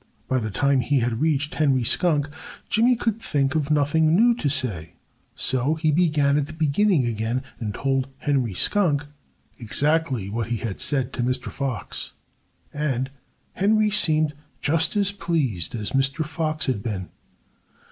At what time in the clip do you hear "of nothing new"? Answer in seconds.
3.53-4.33